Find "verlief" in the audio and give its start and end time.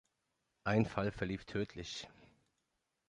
1.11-1.45